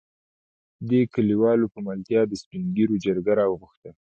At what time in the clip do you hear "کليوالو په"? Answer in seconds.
1.13-1.79